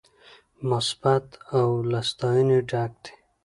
مثبت 0.69 1.27
او 1.59 1.67
له 1.91 1.99
ستاينې 2.09 2.57
ډک 2.69 2.91
دي 3.03 3.11